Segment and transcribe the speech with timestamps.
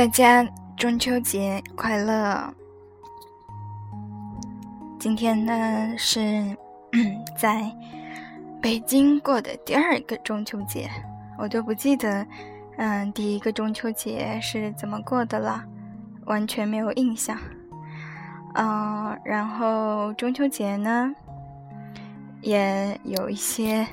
[0.00, 0.42] 大家
[0.78, 2.54] 中秋节快乐！
[4.98, 6.56] 今天呢是
[7.36, 7.70] 在
[8.62, 10.90] 北京过的第二个中秋节，
[11.36, 12.26] 我都不记得，
[12.78, 15.62] 嗯，第一个中秋节是怎么过的了，
[16.24, 17.36] 完全没有印象。
[18.54, 21.14] 嗯，然后中秋节呢，
[22.40, 23.86] 也有一些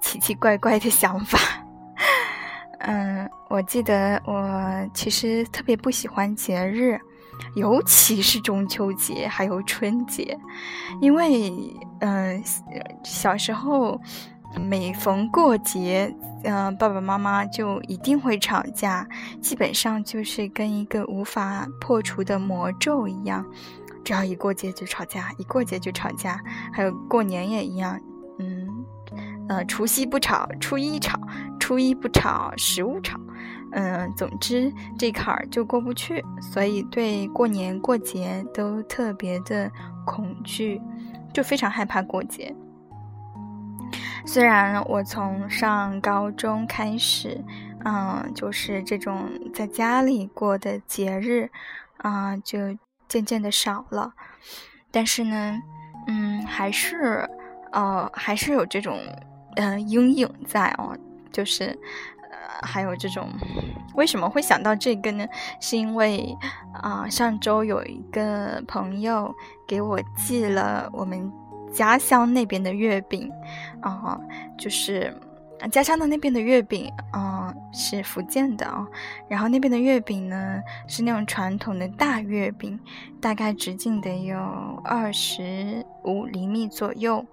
[0.00, 1.38] 奇奇怪怪的想法。
[2.80, 6.98] 嗯，我记得我其实特别不喜欢节日，
[7.54, 10.38] 尤其是中秋节还有春节，
[11.00, 11.52] 因为
[12.00, 12.42] 嗯，
[13.02, 14.00] 小时候
[14.56, 16.14] 每逢过节，
[16.44, 19.06] 嗯，爸爸妈妈就一定会吵架，
[19.40, 23.44] 基本上就是跟一个无法破除的魔咒一样，
[24.04, 26.40] 只要一过节就吵架，一过节就吵架，
[26.72, 28.00] 还有过年也一样，
[28.38, 28.68] 嗯，
[29.48, 31.18] 呃，除夕不吵，初一吵。
[31.68, 33.20] 初一不吵，十五吵，
[33.72, 39.70] 嗯，总之这坎儿就过不去，所以对过年过节都特别的
[40.06, 40.80] 恐惧，
[41.30, 42.56] 就非常害怕过节。
[44.24, 47.38] 虽然我从上高中开始，
[47.84, 51.50] 嗯，就是这种在家里过的节日，
[51.98, 52.58] 啊，就
[53.08, 54.10] 渐渐的少了，
[54.90, 55.60] 但是呢，
[56.06, 57.28] 嗯，还是，
[57.72, 58.98] 呃，还是有这种，
[59.56, 60.96] 嗯，阴影在哦。
[61.32, 61.66] 就是，
[62.30, 63.28] 呃，还有这种，
[63.94, 65.26] 为什么会想到这个呢？
[65.60, 66.36] 是因为
[66.72, 69.34] 啊，上周有一个朋友
[69.66, 71.32] 给我寄了我们
[71.72, 73.30] 家乡那边的月饼，
[73.80, 74.18] 啊，
[74.58, 75.14] 就是。
[75.60, 78.86] 啊家乡的那边的月饼，嗯，是福建的啊。
[79.28, 82.78] 然后那边的月饼呢，是那种传统的大月饼，
[83.20, 84.38] 大概直径得有
[84.84, 87.24] 二十五厘米左右，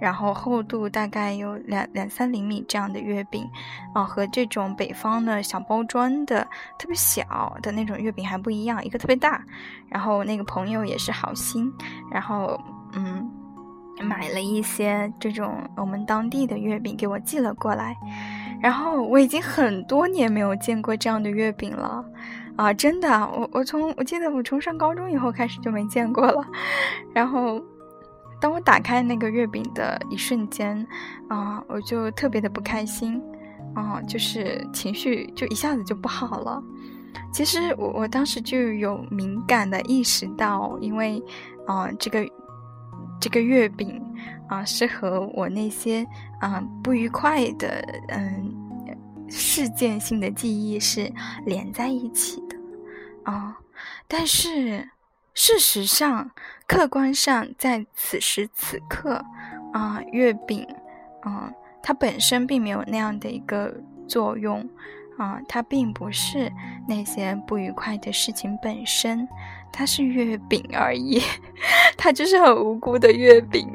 [0.00, 3.46] 然后厚度大概有两两三厘米这样的月饼，
[3.94, 6.46] 啊，和这种北方的小包装的
[6.78, 9.44] 特别小的那种月饼还不一样，一个特别大。
[9.88, 11.72] 然后那个朋友也是好心，
[12.10, 12.58] 然后
[12.94, 13.30] 嗯。
[14.02, 17.96] 买了一些这种我们当地的月饼给我寄了过来，
[18.60, 22.04] 然后我已经很多年没有见过这样的月饼了，
[22.56, 26.44] 啊，真的，我我从我记得我从上高中以后开始就没见过了，
[27.14, 27.62] 然后
[28.40, 30.86] 当我打开那个月饼的一瞬间，
[31.28, 33.22] 啊，我就特别的不开心，
[33.74, 36.62] 啊，就是情绪就一下子就不好了。
[37.32, 41.22] 其实我我当时就有敏感的意识到，因为
[41.66, 42.28] 啊这个。
[43.24, 44.02] 这个月饼
[44.50, 46.06] 啊，是和我那些
[46.42, 48.54] 啊不愉快的嗯
[49.30, 51.10] 事件性的记忆是
[51.46, 53.56] 连在一起的啊。
[54.06, 54.90] 但是
[55.32, 56.30] 事实上，
[56.66, 59.24] 客观上，在此时此刻
[59.72, 60.66] 啊，月饼
[61.22, 61.50] 啊，
[61.82, 63.74] 它本身并没有那样的一个
[64.06, 64.68] 作用
[65.16, 66.52] 啊，它并不是
[66.86, 69.26] 那些不愉快的事情本身。
[69.76, 71.20] 它是月饼而已，
[71.96, 73.68] 它就是很无辜的月饼，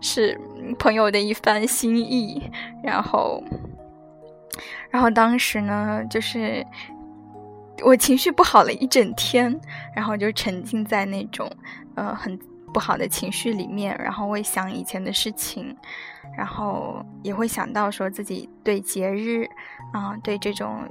[0.00, 0.38] 是
[0.78, 2.50] 朋友的一番心意。
[2.82, 3.42] 然后，
[4.90, 6.66] 然后当时呢，就是
[7.82, 9.60] 我情绪不好了一整天，
[9.94, 11.50] 然后就沉浸在那种
[11.94, 12.38] 呃很
[12.72, 15.76] 不好的情绪里面，然后会想以前的事情，
[16.36, 19.46] 然后也会想到说自己对节日
[19.92, 20.88] 啊，对这种。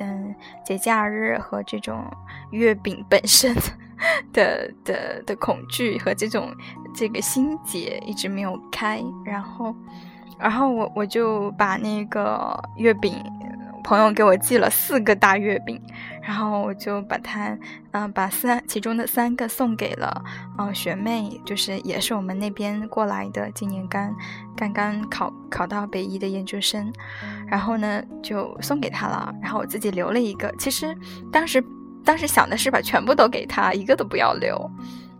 [0.00, 0.34] 嗯，
[0.64, 2.04] 节假日和这种
[2.50, 3.54] 月饼本身
[4.32, 6.54] 的的的恐惧和这种
[6.94, 9.74] 这个心结一直没有开，然后，
[10.38, 13.14] 然后我我就把那个月饼。
[13.86, 15.78] 朋友给我寄了四个大月饼，
[16.22, 17.54] 然后我就把它，
[17.90, 20.24] 嗯，把三其中的三个送给了，
[20.56, 24.16] 嗯，学妹，就是也是我们那边过来的，今年刚
[24.56, 26.90] 刚刚考考到北医的研究生，
[27.46, 30.50] 然后呢就送给她了，然后我自己留了一个。
[30.58, 30.96] 其实
[31.30, 31.62] 当时
[32.04, 34.70] 当时想的是把全部都给他，一个都不要留，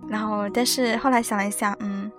[0.08, 2.10] 然后但是后来想了一想，嗯，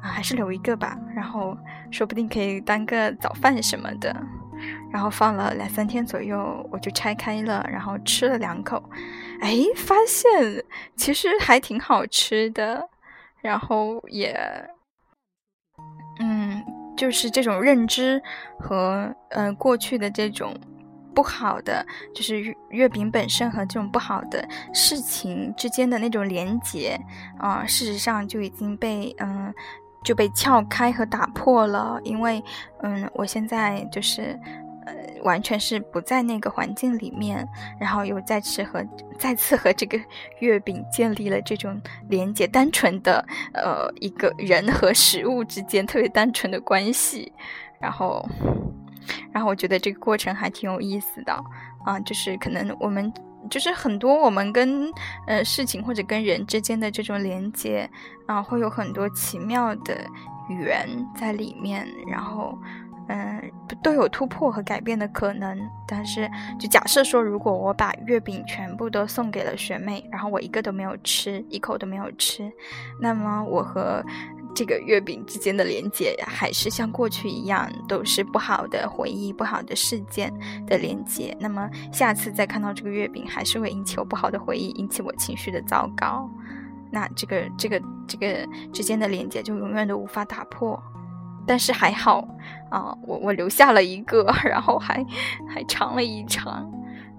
[0.00, 1.56] 啊还是留一个吧，然后
[1.90, 4.14] 说不定可以当个早饭什么的。
[4.92, 8.80] 然后放了两三天左右，我就拆开了，然后吃了两口，
[9.40, 10.30] 哎，发现
[10.94, 12.88] 其实还挺好吃的。
[13.40, 14.38] 然后也，
[16.20, 16.62] 嗯，
[16.96, 18.22] 就是这种认知
[18.60, 20.54] 和呃过去的这种
[21.14, 26.98] 不好的，就是月饼本身和这种不好的事情之间的那种连结
[27.38, 29.52] 啊，事实上就已经被嗯
[30.04, 32.00] 就被撬开和打破了。
[32.04, 32.42] 因为
[32.82, 34.38] 嗯，我现在就是。
[34.84, 34.92] 呃，
[35.22, 37.48] 完全是不在那个环境里面，
[37.78, 38.84] 然后又再次和
[39.16, 39.96] 再次和这个
[40.40, 43.24] 月饼建立了这种连接，单纯的
[43.54, 47.32] 呃一个人和食物之间特别单纯的关系，
[47.78, 48.28] 然后，
[49.32, 51.32] 然后我觉得这个过程还挺有意思的
[51.84, 53.12] 啊，就是可能我们
[53.50, 54.90] 就是很多我们跟
[55.26, 57.88] 呃事情或者跟人之间的这种连接
[58.26, 59.96] 啊，会有很多奇妙的
[60.48, 62.58] 缘在里面，然后。
[63.08, 63.52] 嗯，
[63.82, 65.58] 都有突破和改变的可能。
[65.88, 72.50] 但是，就假设说，如果我把月饼全部都送给了学妹，然后我一个都没有吃，一口都没有吃，
[73.00, 74.02] 那么我和
[74.54, 80.32] 这个月饼之间的连接还是像过去一样，都是不好的回忆、不好的事件
[80.66, 81.36] 的连接。
[81.40, 86.28] 那么下次再看到这个月饼，还是会引起我不好的回忆，引起我情绪的糟糕。
[86.90, 90.80] 那这个、这个、这个之间的连接就永远都无法打破。
[91.44, 92.18] 但是还好，
[92.70, 95.04] 啊，我我留下了一个， 然后还
[95.52, 96.70] 还尝了一尝，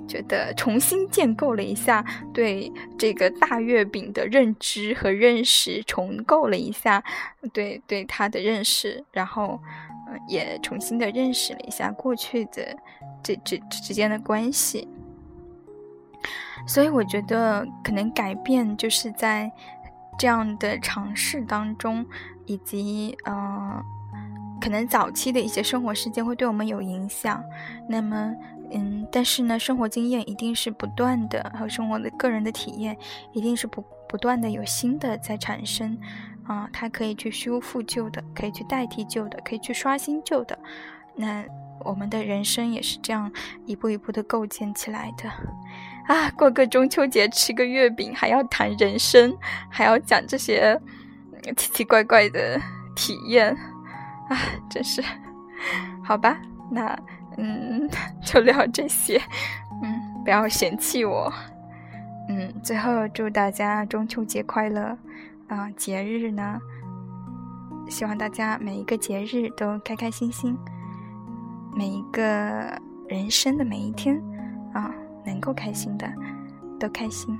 [0.07, 2.03] 觉得重新建构了一下
[2.33, 7.03] 对这个大月饼的认知和认识，重构了一下
[7.51, 9.59] 对对它的认识，然后
[10.07, 12.75] 嗯，也重新的认识了一下过去的
[13.23, 14.87] 这这之间的关系。
[16.67, 19.51] 所以我觉得可能改变就是在
[20.17, 22.05] 这样的尝试当中，
[22.45, 23.83] 以及嗯。
[24.63, 27.43] 可能早期的一些生活事件会对我们有影响，
[27.89, 28.33] 那么，
[28.71, 32.97] 嗯，但是呢，生活经验一定是不断的，还有生活的个人的体验
[33.33, 35.97] 一定是不不断的有新的在产生，
[36.45, 40.57] 啊，它可以去修复旧的，可以去代替旧的，可以去刷新旧的，
[41.13, 41.43] 那
[41.79, 43.29] 我们的人生也是这样
[43.65, 45.29] 一步一步的构建起来的，
[46.07, 49.37] 啊，过个中秋节吃个月饼，还要谈人生，
[49.69, 50.79] 还要讲这些
[51.57, 52.57] 奇奇怪怪的
[52.95, 53.53] 体验。
[54.29, 54.37] 啊，
[54.69, 55.03] 真是，
[56.03, 56.37] 好吧，
[56.71, 56.97] 那
[57.37, 57.89] 嗯，
[58.23, 59.21] 就聊这些，
[59.81, 61.31] 嗯，不要嫌弃我，
[62.29, 64.97] 嗯，最后祝大家中秋节快乐，
[65.47, 66.59] 啊，节日呢，
[67.89, 70.57] 希望大家每一个节日都开开心心，
[71.75, 72.23] 每一个
[73.07, 74.21] 人生的每一天，
[74.73, 74.93] 啊，
[75.25, 76.07] 能够开心的
[76.79, 77.37] 都开心。